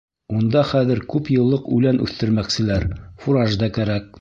[0.37, 2.89] Унда хәҙер күп йыллыҡ үлән үҫтермәкселәр,
[3.27, 4.09] фураж да кәрәк.